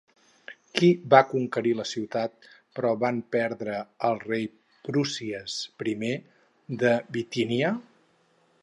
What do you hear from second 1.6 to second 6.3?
la ciutat, però van perdre el rei Prúsies I